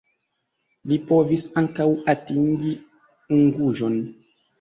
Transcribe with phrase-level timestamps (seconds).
[0.93, 2.73] Li povis ankaŭ atingi
[3.37, 4.01] Unguĵon.